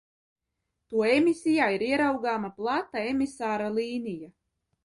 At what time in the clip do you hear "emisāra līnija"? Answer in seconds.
3.13-4.35